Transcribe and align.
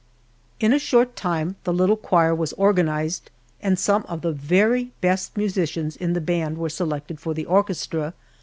In 0.59 0.73
a 0.73 0.79
short 0.79 1.15
time 1.15 1.57
the 1.63 1.71
little 1.71 1.95
choir 1.95 2.33
was 2.33 2.53
organized 2.53 3.29
and 3.61 3.77
some 3.77 4.01
of 4.07 4.21
the 4.21 4.31
very 4.31 4.89
best 4.99 5.37
musicians 5.37 5.95
in 5.95 6.13
the 6.13 6.19
band 6.21 6.57
were 6.57 6.69
selected 6.69 7.19
for 7.19 7.35
the 7.35 7.45
orchestra. 7.45 8.15